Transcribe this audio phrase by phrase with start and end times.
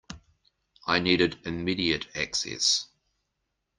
[0.87, 2.87] I needed immediate access.